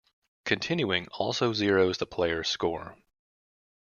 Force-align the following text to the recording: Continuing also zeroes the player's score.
Continuing 0.45 1.07
also 1.09 1.53
zeroes 1.53 1.99
the 1.99 2.07
player's 2.07 2.49
score. 2.49 2.97